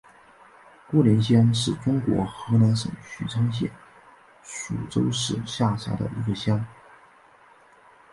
[0.89, 3.65] 郭连乡是中国河南省许昌市
[4.73, 6.59] 禹州市下辖的一个乡。